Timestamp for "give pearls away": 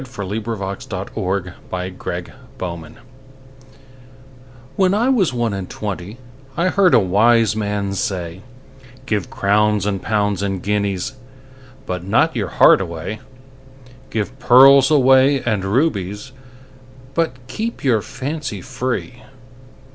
14.09-15.43